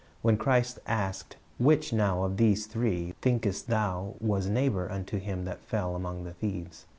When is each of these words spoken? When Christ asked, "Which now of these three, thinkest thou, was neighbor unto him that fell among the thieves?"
When 0.23 0.35
Christ 0.35 0.79
asked, 0.87 1.35
"Which 1.59 1.93
now 1.93 2.23
of 2.23 2.37
these 2.37 2.65
three, 2.65 3.13
thinkest 3.21 3.67
thou, 3.67 4.15
was 4.19 4.49
neighbor 4.49 4.91
unto 4.91 5.19
him 5.19 5.45
that 5.45 5.61
fell 5.61 5.95
among 5.95 6.23
the 6.23 6.33
thieves?" 6.33 6.87